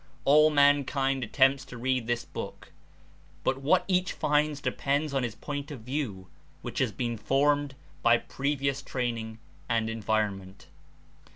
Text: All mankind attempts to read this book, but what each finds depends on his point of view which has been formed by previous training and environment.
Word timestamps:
All 0.25 0.49
mankind 0.49 1.23
attempts 1.23 1.63
to 1.65 1.77
read 1.77 2.07
this 2.07 2.25
book, 2.25 2.71
but 3.43 3.59
what 3.59 3.85
each 3.87 4.13
finds 4.13 4.59
depends 4.59 5.13
on 5.13 5.21
his 5.21 5.35
point 5.35 5.69
of 5.69 5.81
view 5.81 6.25
which 6.63 6.79
has 6.79 6.91
been 6.91 7.19
formed 7.19 7.75
by 8.01 8.17
previous 8.17 8.81
training 8.81 9.37
and 9.69 9.91
environment. 9.91 10.65